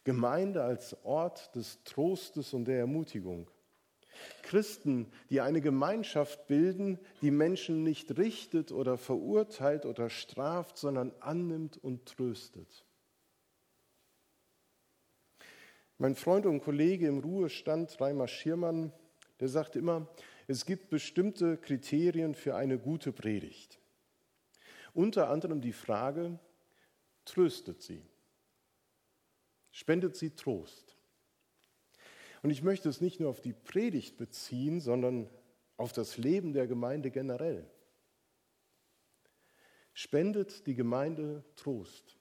Gemeinde 0.08 0.64
als 0.64 0.96
Ort 1.04 1.54
des 1.54 1.84
Trostes 1.84 2.54
und 2.54 2.64
der 2.64 2.80
Ermutigung. 2.80 3.52
Christen, 4.42 5.12
die 5.30 5.42
eine 5.42 5.60
Gemeinschaft 5.60 6.48
bilden, 6.48 6.98
die 7.22 7.30
Menschen 7.30 7.84
nicht 7.84 8.18
richtet 8.18 8.72
oder 8.72 8.98
verurteilt 8.98 9.86
oder 9.86 10.10
straft, 10.10 10.78
sondern 10.78 11.12
annimmt 11.20 11.76
und 11.76 12.06
tröstet. 12.06 12.86
Mein 15.98 16.16
Freund 16.16 16.46
und 16.46 16.62
Kollege 16.62 17.06
im 17.06 17.20
Ruhestand, 17.20 18.00
Reimer 18.00 18.30
Schirmann, 18.30 18.94
der 19.42 19.50
sagt 19.50 19.76
immer, 19.76 20.08
es 20.48 20.66
gibt 20.66 20.90
bestimmte 20.90 21.58
Kriterien 21.58 22.34
für 22.34 22.56
eine 22.56 22.80
gute 22.80 23.12
Predigt. 23.12 23.78
Unter 24.94 25.30
anderem 25.30 25.60
die 25.60 25.74
Frage, 25.74 26.40
tröstet 27.26 27.82
sie? 27.82 28.02
Spendet 29.78 30.16
sie 30.16 30.32
Trost? 30.32 30.98
Und 32.42 32.50
ich 32.50 32.64
möchte 32.64 32.90
es 32.90 33.00
nicht 33.00 33.20
nur 33.20 33.30
auf 33.30 33.42
die 33.42 33.54
Predigt 33.54 34.18
beziehen, 34.18 34.82
sondern 34.82 35.30
auf 35.78 35.94
das 35.94 36.18
Leben 36.18 36.52
der 36.52 36.66
Gemeinde 36.66 37.12
generell. 37.12 37.70
Spendet 39.94 40.66
die 40.66 40.74
Gemeinde 40.74 41.44
Trost? 41.56 42.18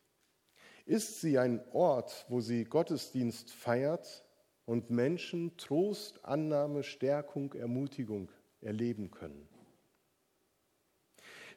Ist 0.85 1.23
sie 1.23 1.39
ein 1.39 1.67
Ort, 1.73 2.27
wo 2.29 2.43
sie 2.43 2.65
Gottesdienst 2.65 3.51
feiert 3.51 4.27
und 4.67 4.91
Menschen 4.91 5.57
Trost, 5.57 6.23
Annahme, 6.27 6.83
Stärkung, 6.83 7.55
Ermutigung 7.55 8.31
erleben 8.61 9.11
können? 9.11 9.49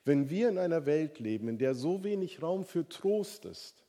Wenn 0.06 0.30
wir 0.30 0.48
in 0.48 0.58
einer 0.58 0.86
Welt 0.86 1.20
leben, 1.20 1.50
in 1.50 1.58
der 1.58 1.76
so 1.76 2.06
wenig 2.06 2.42
Raum 2.42 2.64
für 2.64 2.88
Trost 2.88 3.44
ist, 3.44 3.84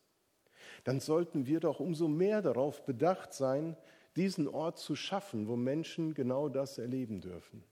dann 0.91 0.99
sollten 0.99 1.47
wir 1.47 1.61
doch 1.61 1.79
umso 1.79 2.09
mehr 2.09 2.43
darauf 2.43 2.85
bedacht 2.85 3.33
sein, 3.33 3.77
diesen 4.17 4.49
Ort 4.49 4.77
zu 4.81 4.97
schaffen, 4.97 5.47
wo 5.47 5.55
Menschen 5.55 6.15
genau 6.15 6.49
das 6.49 6.79
erleben 6.79 7.21
dürfen. 7.21 7.63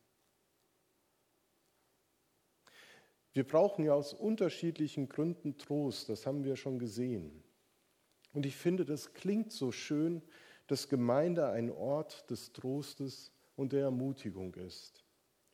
Wir 3.33 3.45
brauchen 3.45 3.85
ja 3.85 3.93
aus 3.93 4.15
unterschiedlichen 4.15 5.09
Gründen 5.09 5.59
Trost, 5.59 6.09
das 6.09 6.27
haben 6.27 6.45
wir 6.45 6.55
schon 6.55 6.79
gesehen. 6.79 7.43
Und 8.35 8.47
ich 8.47 8.55
finde, 8.55 8.85
das 8.85 9.15
klingt 9.15 9.51
so 9.51 9.73
schön, 9.73 10.23
dass 10.69 10.89
Gemeinde 10.89 11.49
ein 11.49 11.73
Ort 11.73 12.31
des 12.31 12.53
Trostes 12.53 13.33
und 13.57 13.73
der 13.73 13.83
Ermutigung 13.83 14.55
ist. 14.55 15.05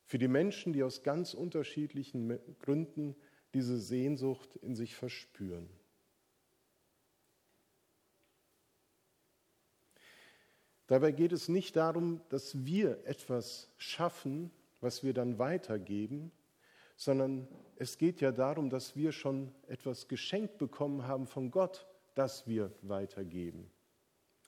Für 0.03 0.19
die 0.19 0.27
Menschen, 0.27 0.71
die 0.71 0.83
aus 0.83 1.01
ganz 1.01 1.33
unterschiedlichen 1.33 2.39
Gründen 2.59 3.15
diese 3.55 3.79
Sehnsucht 3.79 4.55
in 4.57 4.75
sich 4.75 4.95
verspüren. 4.95 5.67
Dabei 10.87 11.11
geht 11.11 11.31
es 11.31 11.49
nicht 11.49 11.75
darum, 11.75 12.21
dass 12.29 12.65
wir 12.65 12.99
etwas 13.05 13.71
schaffen, 13.77 14.51
was 14.81 15.03
wir 15.03 15.13
dann 15.13 15.39
weitergeben, 15.39 16.31
sondern 16.95 17.47
es 17.77 17.97
geht 17.97 18.21
ja 18.21 18.31
darum, 18.31 18.69
dass 18.69 18.95
wir 18.95 19.11
schon 19.11 19.51
etwas 19.67 20.07
geschenkt 20.07 20.57
bekommen 20.57 21.07
haben 21.07 21.25
von 21.25 21.51
Gott, 21.51 21.87
das 22.13 22.47
wir 22.47 22.71
weitergeben. 22.81 23.69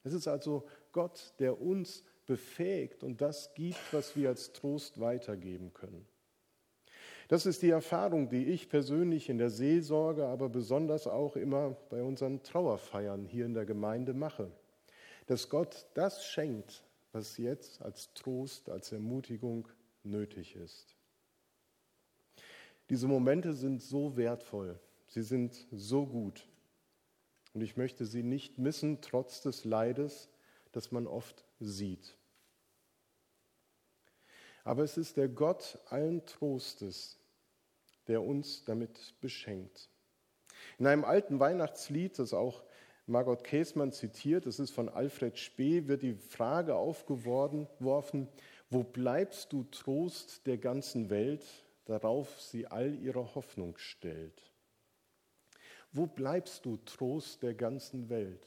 Es 0.03 0.13
ist 0.13 0.27
also 0.27 0.65
Gott, 0.91 1.33
der 1.39 1.59
uns 1.59 2.03
befähigt 2.25 3.03
und 3.03 3.19
das 3.19 3.53
gibt, 3.55 3.79
was 3.91 4.15
wir 4.15 4.29
als 4.29 4.53
Trost 4.53 4.99
weitergeben 4.99 5.73
können. 5.73 6.05
Das 7.27 7.45
ist 7.45 7.61
die 7.61 7.71
Erfahrung, 7.71 8.29
die 8.29 8.45
ich 8.45 8.69
persönlich 8.69 9.27
in 9.27 9.37
der 9.37 9.49
Seelsorge, 9.49 10.27
aber 10.27 10.47
besonders 10.47 11.07
auch 11.07 11.35
immer 11.35 11.75
bei 11.89 12.01
unseren 12.01 12.41
Trauerfeiern 12.41 13.25
hier 13.25 13.45
in 13.45 13.53
der 13.53 13.65
Gemeinde 13.65 14.13
mache. 14.13 14.49
Dass 15.27 15.49
Gott 15.49 15.85
das 15.93 16.25
schenkt, 16.25 16.83
was 17.11 17.37
jetzt 17.37 17.81
als 17.81 18.13
Trost, 18.13 18.69
als 18.69 18.91
Ermutigung 18.91 19.67
nötig 20.03 20.55
ist. 20.55 20.95
Diese 22.89 23.07
Momente 23.07 23.53
sind 23.53 23.81
so 23.81 24.15
wertvoll, 24.15 24.79
sie 25.07 25.23
sind 25.23 25.67
so 25.71 26.05
gut. 26.05 26.47
Und 27.53 27.61
ich 27.61 27.75
möchte 27.75 28.05
sie 28.05 28.23
nicht 28.23 28.57
missen, 28.57 29.01
trotz 29.01 29.41
des 29.41 29.65
Leides, 29.65 30.29
das 30.71 30.91
man 30.91 31.07
oft 31.07 31.43
sieht. 31.59 32.15
Aber 34.63 34.83
es 34.83 34.97
ist 34.97 35.17
der 35.17 35.27
Gott 35.27 35.79
allen 35.87 36.25
Trostes, 36.25 37.17
der 38.07 38.21
uns 38.21 38.63
damit 38.65 39.15
beschenkt. 39.21 39.89
In 40.77 40.87
einem 40.87 41.03
alten 41.03 41.39
Weihnachtslied, 41.39 42.19
das 42.19 42.33
auch 42.33 42.63
Margot 43.09 43.41
Käßmann 43.41 43.93
zitiert, 43.93 44.45
das 44.45 44.59
ist 44.59 44.71
von 44.71 44.89
Alfred 44.89 45.39
Spee, 45.39 45.87
wird 45.87 46.01
die 46.01 46.13
Frage 46.13 46.75
aufgeworfen, 46.75 48.27
Wo 48.69 48.83
bleibst 48.83 49.53
du 49.53 49.63
Trost 49.63 50.45
der 50.45 50.57
ganzen 50.57 51.09
Welt, 51.09 51.45
darauf 51.85 52.41
sie 52.41 52.67
all 52.67 52.93
ihre 52.95 53.33
Hoffnung 53.33 53.77
stellt? 53.77 54.51
Wo 55.93 56.05
bleibst 56.05 56.65
du 56.65 56.75
Trost 56.75 57.43
der 57.43 57.53
ganzen 57.53 58.09
Welt? 58.09 58.45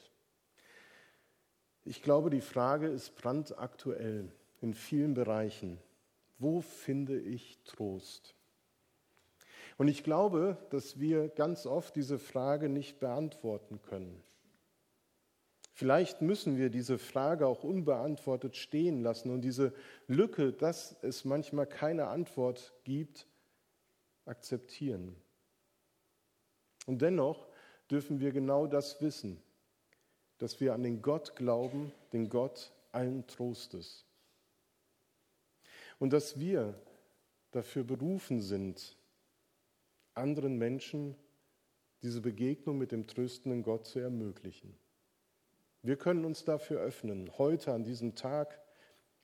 Ich 1.86 2.02
glaube, 2.02 2.28
die 2.28 2.42
Frage 2.42 2.88
ist 2.88 3.16
brandaktuell 3.16 4.30
in 4.60 4.74
vielen 4.74 5.14
Bereichen. 5.14 5.78
Wo 6.38 6.60
finde 6.60 7.18
ich 7.18 7.58
Trost? 7.64 8.34
Und 9.78 9.88
ich 9.88 10.04
glaube, 10.04 10.58
dass 10.68 11.00
wir 11.00 11.30
ganz 11.30 11.64
oft 11.64 11.96
diese 11.96 12.18
Frage 12.18 12.68
nicht 12.68 13.00
beantworten 13.00 13.80
können. 13.80 14.22
Vielleicht 15.80 16.20
müssen 16.20 16.58
wir 16.58 16.68
diese 16.68 16.98
Frage 16.98 17.46
auch 17.46 17.64
unbeantwortet 17.64 18.54
stehen 18.54 19.02
lassen 19.02 19.30
und 19.30 19.40
diese 19.40 19.72
Lücke, 20.08 20.52
dass 20.52 20.94
es 21.00 21.24
manchmal 21.24 21.66
keine 21.66 22.08
Antwort 22.08 22.74
gibt, 22.84 23.26
akzeptieren. 24.26 25.16
Und 26.84 27.00
dennoch 27.00 27.48
dürfen 27.90 28.20
wir 28.20 28.30
genau 28.30 28.66
das 28.66 29.00
wissen, 29.00 29.42
dass 30.36 30.60
wir 30.60 30.74
an 30.74 30.82
den 30.82 31.00
Gott 31.00 31.34
glauben, 31.34 31.94
den 32.12 32.28
Gott 32.28 32.74
allen 32.92 33.26
Trostes. 33.26 34.04
Und 35.98 36.12
dass 36.12 36.38
wir 36.38 36.78
dafür 37.52 37.84
berufen 37.84 38.42
sind, 38.42 38.98
anderen 40.12 40.58
Menschen 40.58 41.16
diese 42.02 42.20
Begegnung 42.20 42.76
mit 42.76 42.92
dem 42.92 43.06
tröstenden 43.06 43.62
Gott 43.62 43.86
zu 43.86 43.98
ermöglichen. 43.98 44.78
Wir 45.82 45.96
können 45.96 46.24
uns 46.24 46.44
dafür 46.44 46.80
öffnen, 46.80 47.30
heute 47.38 47.72
an 47.72 47.84
diesem 47.84 48.14
Tag 48.14 48.60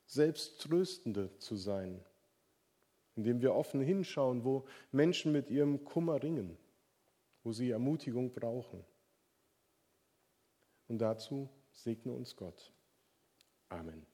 selbst 0.07 0.61
Tröstende 0.63 1.37
zu 1.39 1.57
sein, 1.57 2.03
indem 3.15 3.41
wir 3.43 3.55
offen 3.55 3.81
hinschauen, 3.81 4.45
wo 4.45 4.67
Menschen 4.91 5.33
mit 5.33 5.51
ihrem 5.51 5.85
Kummer 5.85 6.23
ringen, 6.23 6.57
wo 7.43 7.53
sie 7.53 7.71
Ermutigung 7.71 8.33
brauchen. 8.33 8.85
Und 10.89 10.99
dazu 10.99 11.49
segne 11.73 12.13
uns 12.13 12.37
Gott. 12.37 12.73
Amen. 13.69 14.07